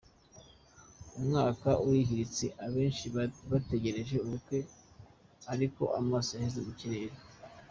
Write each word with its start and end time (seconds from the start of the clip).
Umwaka 1.19 1.69
urihiritse 1.87 2.45
benshi 2.75 3.05
bagitegereje 3.49 4.15
ubu 4.19 4.29
bukwe 4.33 4.57
ariko 5.53 5.83
amaso 5.99 6.29
yaheze 6.35 6.61
mu 6.67 6.73
kirere. 6.79 7.15